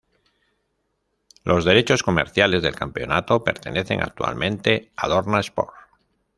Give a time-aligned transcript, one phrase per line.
[1.43, 5.77] Los derechos comerciales del campeonato pertenecen actualmente a Dorna Sports.